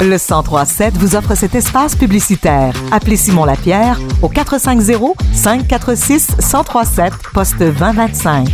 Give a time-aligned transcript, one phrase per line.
[0.00, 2.74] Le 1037 vous offre cet espace publicitaire.
[2.92, 8.48] Appelez Simon Lapierre au 450 546 1037 poste 2025.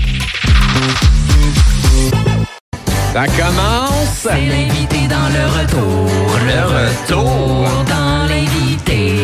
[3.12, 3.90] Ça commence.
[4.22, 6.38] C'est l'invité dans le retour.
[6.46, 7.68] Le retour.
[7.88, 9.16] Dans l'invité.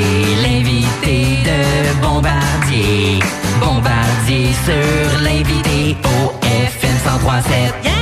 [0.42, 3.20] L'invité de Bombardier.
[3.60, 7.74] Bombardier sur l'invité au FM 1037.
[7.84, 7.95] Yeah!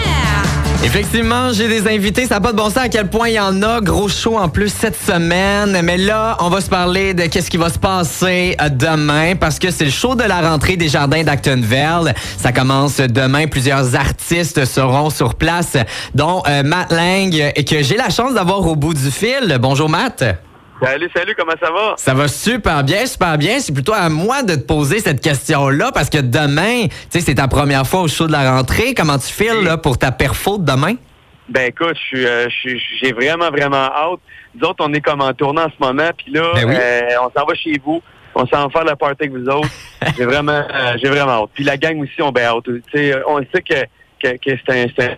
[0.84, 2.26] Effectivement, j'ai des invités.
[2.26, 3.80] Ça n'a pas de bon sens à quel point il y en a.
[3.80, 5.80] Gros show en plus cette semaine.
[5.82, 9.58] Mais là, on va se parler de qu'est-ce qui va se passer euh, demain parce
[9.58, 12.14] que c'est le show de la rentrée des jardins d'Actonville.
[12.36, 13.46] Ça commence demain.
[13.46, 15.78] Plusieurs artistes seront sur place,
[16.14, 17.32] dont euh, Matt Lang,
[17.64, 19.56] que j'ai la chance d'avoir au bout du fil.
[19.58, 20.22] Bonjour Matt.
[20.82, 21.94] Salut, salut, comment ça va?
[21.96, 23.58] Ça va super bien, super bien.
[23.60, 27.36] C'est plutôt à moi de te poser cette question-là parce que demain, tu sais, c'est
[27.36, 28.92] ta première fois au show de la rentrée.
[28.92, 30.94] Comment tu files là, pour ta perfo de demain?
[31.48, 32.48] Ben écoute, je suis, euh,
[33.02, 34.20] j'ai vraiment, vraiment hâte.
[34.54, 36.74] Nous autres, on est comme en tournant en ce moment, puis là, Ben oui.
[36.78, 38.02] euh, on s'en va chez vous.
[38.34, 39.68] On s'en va faire la party avec vous autres.
[40.18, 41.50] j'ai vraiment, euh, j'ai vraiment hâte.
[41.54, 42.64] Puis la gang aussi, on bien hâte.
[42.64, 43.74] Tu sais, on sait que,
[44.22, 44.70] que, que c'est
[45.02, 45.16] un, un-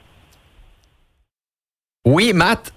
[2.04, 2.72] Oui, Matt.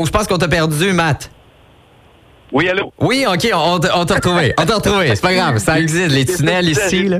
[0.00, 1.30] Oh, je pense qu'on t'a perdu, Matt.
[2.52, 2.90] Oui, allô?
[2.98, 4.54] Oui, OK, on, t'a- retrouvé.
[4.58, 5.14] On t'a retrouvé.
[5.14, 7.18] C'est pas grave, ça existe, les tunnels ici, là.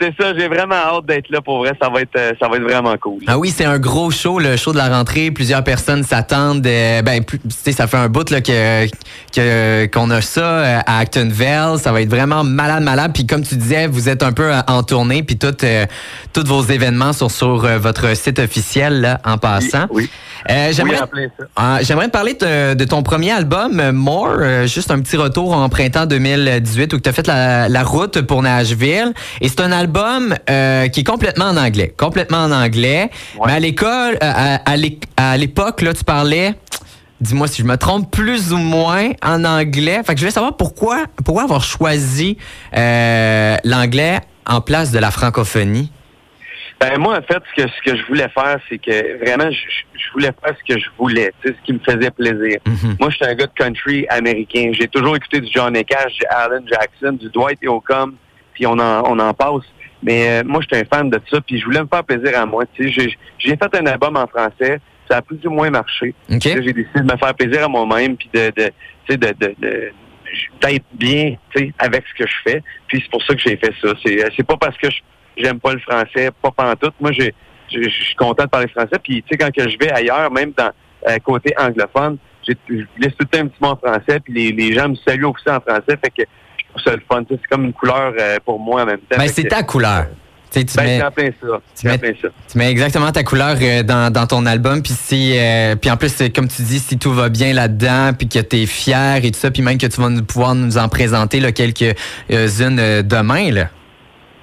[0.00, 1.72] C'est ça, j'ai vraiment hâte d'être là pour vrai.
[1.82, 3.20] Ça va être, ça va être vraiment cool.
[3.26, 5.32] Ah oui, c'est un gros show, le show de la rentrée.
[5.32, 6.64] Plusieurs personnes s'attendent.
[6.64, 10.98] euh, ben, tu sais, ça fait un bout là, que qu'on a ça euh, à
[11.00, 11.78] Actonville.
[11.80, 13.10] Ça va être vraiment malade, malade.
[13.12, 15.84] Puis comme tu disais, vous êtes un peu euh, en tournée, puis tout, euh,
[16.32, 19.86] tous vos événements sont sur euh, votre site officiel là, en passant.
[19.90, 20.08] Oui.
[20.50, 20.98] Euh, J'aimerais.
[21.56, 25.16] Ah, J'aimerais te parler de, de ton premier album, euh, More, euh, juste un petit
[25.16, 29.12] retour en printemps 2018 où tu as fait la, la route pour Nashville.
[29.40, 31.94] Et c'est un album qui est complètement en anglais.
[31.96, 33.10] Complètement en anglais.
[33.38, 33.46] Ouais.
[33.46, 36.54] Mais à l'école, à, à l'é- à l'époque, là, tu parlais,
[37.20, 40.00] dis-moi si je me trompe, plus ou moins en anglais.
[40.06, 42.36] Fait que je voulais savoir pourquoi, pourquoi avoir choisi
[42.76, 45.90] euh, l'anglais en place de la francophonie.
[46.78, 49.58] Ben moi, en fait, ce que, ce que je voulais faire, c'est que vraiment, je,
[49.98, 52.58] je voulais faire ce que je voulais, tu sais, ce qui me faisait plaisir.
[52.66, 52.96] Mhm.
[53.00, 54.70] Moi, je suis un gars de country américain.
[54.72, 58.16] J'ai toujours écouté du John Cash, du Alan Jackson, du Dwight Yoakam,
[58.52, 59.64] puis on en, on en passe.
[60.02, 62.38] Mais euh, moi, je suis un fan de ça, puis je voulais me faire plaisir
[62.38, 62.64] à moi.
[62.74, 64.78] Tu sais, j'ai, j'ai fait un album en français,
[65.10, 66.14] ça a plus ou moins marché.
[66.30, 66.40] OK?
[66.40, 68.66] Tu sais, J'ai décidé de me faire plaisir à moi-même, puis de, de,
[69.06, 69.92] tu sais, de, de, de-
[70.60, 72.62] d'être bien tu sais, avec ce que je fais.
[72.88, 73.94] Puis c'est pour ça que j'ai fait ça.
[74.04, 75.00] C'est, euh, c'est pas parce que je-
[75.36, 76.94] j'aime pas le français, pas pantoute.
[77.00, 77.34] Moi, j'ai,
[77.70, 78.98] je suis content de parler français.
[79.02, 80.70] Puis tu sais, quand que je vais ailleurs, même dans
[81.08, 82.16] euh, côté anglophone,
[82.46, 82.52] je
[82.98, 85.24] laisse tout le temps un petit mot en français, puis les, les gens me saluent
[85.26, 85.98] aussi en français.
[86.02, 86.22] Fait que
[86.58, 87.24] je trouve ça le fun.
[87.24, 89.16] Tu C'est comme une couleur euh, pour moi en même temps.
[89.18, 90.06] Ben, Fait c'est ta couleur.
[90.48, 91.60] Tu tu Ben, mets- c'est en plein ça.
[91.74, 92.28] C'est mets- en plein ça.
[92.50, 95.96] Tu mets exactement ta couleur euh, dans, dans ton album, puis si, euh, puis en
[95.96, 99.24] plus, c'est comme tu dis, si tout va bien là-dedans, puis que tu es fier
[99.24, 103.02] et tout ça, puis même que tu vas nous- pouvoir nous en présenter là, quelques-unes
[103.02, 103.50] demain.
[103.50, 103.70] Là.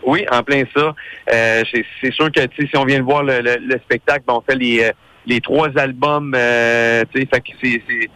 [0.06, 0.94] Oui, en plein ça.
[1.34, 1.64] Euh,
[2.02, 4.56] c'est sûr que si on vient de voir le, le- le spectacle, ben, on fait
[4.58, 4.92] les, euh,
[5.26, 6.34] les trois albums.
[6.36, 8.10] Euh, fait que c'est c'est-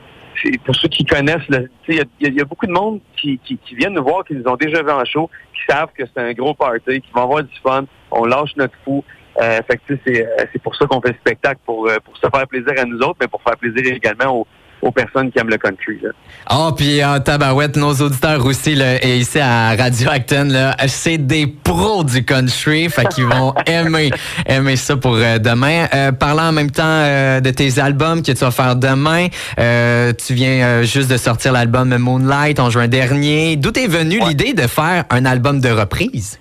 [0.65, 1.41] pour ceux qui connaissent,
[1.87, 4.35] il y a- y, a- beaucoup de monde qui, qui, qui viennent nous voir, qui
[4.35, 7.23] nous ont déjà vu en show, qui savent que c'est un gros party, qui vont
[7.23, 7.85] avoir du fun.
[8.11, 9.03] On lâche notre fou.
[9.41, 12.15] Euh, fait que c'est euh, c'est pour ça qu'on fait le spectacle pour euh, pour
[12.17, 14.47] se faire plaisir à nous autres, mais pour faire plaisir également aux,
[14.81, 15.99] aux personnes qui aiment le country.
[16.01, 16.09] Là.
[16.51, 21.17] Oh, puis en tabarouette, nos auditeurs aussi, là, et ici à Radio Acton, là, c'est
[21.17, 24.11] des pros du country, fait qu'ils vont aimer,
[24.45, 25.87] aimer ça pour euh, demain.
[25.93, 29.27] Euh, parlant en même temps euh, de tes albums que tu vas faire demain,
[29.59, 33.55] euh, tu viens euh, juste de sortir l'album Moonlight en juin dernier.
[33.55, 34.29] D'où est venue Ouais.
[34.29, 36.39] l'idée de faire un album de reprise?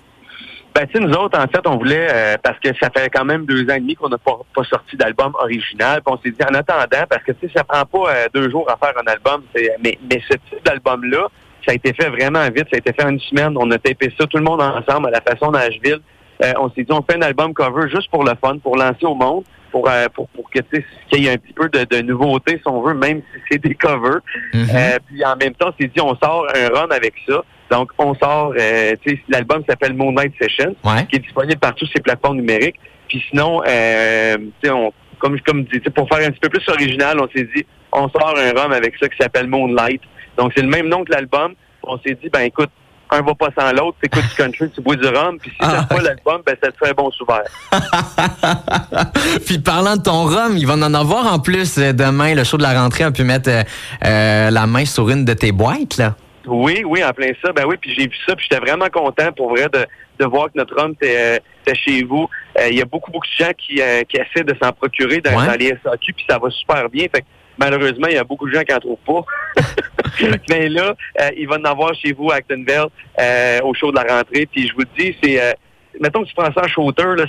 [0.77, 3.25] Ben, tu sais, nous autres, en fait, on voulait, euh, parce que ça fait quand
[3.25, 6.03] même deux ans et demi qu'on n'a pas, pas sorti d'album original.
[6.05, 8.51] Puis on s'est dit, en attendant, parce que, tu sais, ça prend pas euh, deux
[8.51, 11.29] jours à faire un album, mais, mais ce type d'album-là,
[11.65, 12.67] ça a été fait vraiment vite.
[12.69, 13.57] Ça a été fait en une semaine.
[13.57, 15.99] On a tapé ça tout le monde ensemble à la façon Nashville.
[16.43, 19.05] Euh, on s'est dit, on fait un album cover juste pour le fun, pour lancer
[19.05, 21.69] au monde, pour, euh, pour, pour que, tu sais, qu'il y ait un petit peu
[21.69, 24.19] de, de nouveauté, si on veut, même si c'est des covers.
[24.53, 24.67] Mhm.
[24.71, 27.43] Euh, puis en même temps, on s'est dit, on sort un run avec ça.
[27.71, 31.05] Donc, on sort, euh, tu sais, l'album s'appelle Moonlight Session, Ouais.
[31.09, 32.79] qui est disponible partout sur les plateformes numériques.
[33.09, 34.37] Puis sinon, euh,
[34.69, 38.07] on, comme, comme dit, pour faire un petit peu plus original, on s'est dit, on
[38.09, 40.01] sort un rhum avec ça qui s'appelle Moonlight.
[40.37, 41.53] Donc, c'est le même nom que l'album.
[41.83, 42.69] On s'est dit, ben écoute,
[43.09, 45.85] un va pas sans l'autre, t'écoutes du country, tu bois du rhum, puis si Ah,
[45.87, 47.39] t'aimes pas l'album, ben ça te fait un bon souverain.
[49.45, 52.35] Puis parlant de ton rhum, il va en avoir en plus euh, demain.
[52.35, 55.51] Le show de la rentrée a pu mettre euh, la main sur une de tes
[55.53, 56.15] boîtes, là.
[56.47, 57.51] Oui, oui, en plein ça.
[57.51, 59.85] Ben oui, puis j'ai vu ça, puis j'étais vraiment content pour vrai de,
[60.19, 61.41] de voir que notre homme était
[61.75, 62.27] chez vous.
[62.59, 65.21] Euh, Il y a beaucoup, beaucoup de gens qui, euh, qui essaient de s'en procurer
[65.21, 65.47] dans, Ouais.
[65.47, 67.05] dans les SAQ, puis ça va super bien.
[67.13, 67.25] Fait que,
[67.57, 69.25] malheureusement, il y a beaucoup de gens qui en trouvent pas.
[70.49, 72.87] Mais là, euh, il va en avoir chez vous à Actonville
[73.19, 74.47] euh, au show de la rentrée.
[74.51, 75.51] Puis je vous le dis, c'est euh,
[75.99, 77.25] mettons que tu prends ça en shooter, là,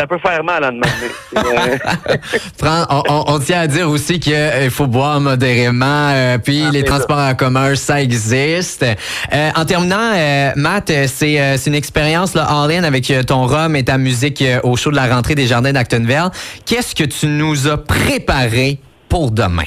[0.00, 1.10] ça, peut faire mal en demander.
[2.58, 6.70] Fran- on, on- on tient à dire aussi qu'il faut boire modérément, euh, puis Ah,
[6.72, 6.94] les c'est ça.
[6.94, 8.84] transports en commun, ça existe.
[9.32, 13.46] Euh, en terminant, euh, Matt, euh, c'est euh, c'est une expérience all-in avec euh, ton
[13.46, 16.30] rhum et ta musique euh, au show de la rentrée des Jardins d'Actonville.
[16.66, 19.64] Qu'est-ce que tu nous as préparé pour demain?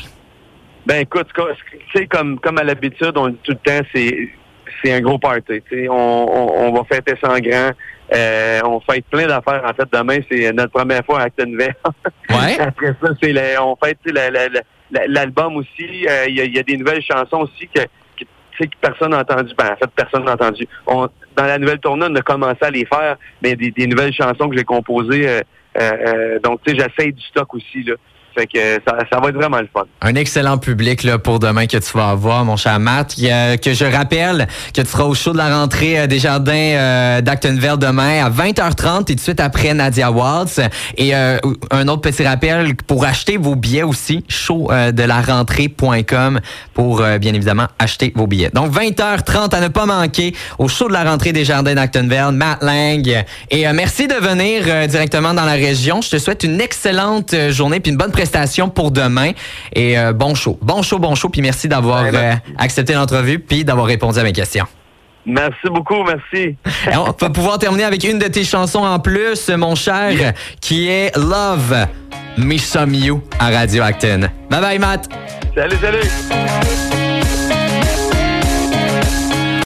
[0.85, 1.41] Ben écoute, tu
[1.99, 4.29] sais, comme, comme à l'habitude, on le dit tout le temps, c'est
[4.83, 5.61] c'est un gros party.
[5.89, 7.71] On, on, on va fêter ça en grand.
[8.13, 9.63] Euh, on fête plein d'affaires.
[9.65, 11.73] En fait, demain, c'est notre première fois à Actonville.
[12.29, 12.59] Ouais.
[12.59, 13.97] Après ça, c'est le- on fête
[15.07, 16.05] l'album aussi.
[16.07, 17.81] Euh, Il y, a, y a des nouvelles chansons aussi que,
[18.19, 19.53] que personne n'a entendu.
[19.57, 20.67] Ben, en fait, personne n'a entendu.
[20.85, 24.13] On, dans la nouvelle tournée, on a commencé à les faire, mais des, des nouvelles
[24.13, 25.27] chansons que j'ai composées.
[25.27, 25.39] euh,
[25.79, 27.83] euh, euh, donc, tu sais, j'essaye du stock aussi.
[27.83, 27.95] Là.
[28.35, 29.83] Fait que ça, ça va être vraiment le fun.
[30.01, 33.15] Un excellent public là, pour demain que tu vas avoir, mon cher Matt.
[33.15, 37.21] Que je rappelle que tu seras au show de la rentrée euh, des Jardins euh,
[37.21, 40.59] d'Actonville demain à 20h30 et tout de suite après Nadia Waltz.
[40.97, 41.37] Et euh,
[41.71, 46.39] un autre petit rappel, pour acheter vos billets aussi, show euh, de la rentrée.com
[46.73, 48.49] pour euh, bien évidemment acheter vos billets.
[48.53, 52.61] Donc 20h30 à ne pas manquer au show de la rentrée des Jardins d'Actonville, Matt
[52.61, 53.23] Lang.
[53.49, 56.01] Et euh, merci de venir directement dans la région.
[56.01, 58.11] Je te souhaite une excellente journée puis une bonne
[58.73, 59.31] pour demain.
[59.73, 60.57] Et euh, bon show.
[60.61, 61.29] Bon show, bon show.
[61.29, 64.65] Puis merci d'avoir euh, accepté l'entrevue puis d'avoir répondu à mes questions.
[65.25, 66.57] Merci beaucoup, merci.
[66.91, 70.89] Et on va pouvoir terminer avec une de tes chansons en plus, mon cher, qui
[70.89, 71.87] est Love
[72.37, 74.27] Me Some You à Radio Acton.
[74.49, 75.07] Bye bye, Matt.
[75.55, 77.02] Salut, salut.